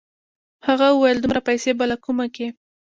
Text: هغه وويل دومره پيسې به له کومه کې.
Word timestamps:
هغه 0.67 0.87
وويل 0.91 1.17
دومره 1.21 1.41
پيسې 1.47 1.71
به 1.77 1.85
له 1.91 1.97
کومه 2.03 2.25
کې. 2.35 2.47